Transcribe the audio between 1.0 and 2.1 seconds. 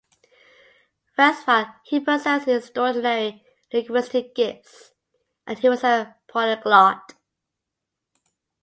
Westphal, he